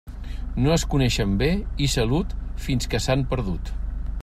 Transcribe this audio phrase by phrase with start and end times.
[0.67, 1.49] No es coneixen bé
[1.87, 3.73] i salut fins que s'han perdut.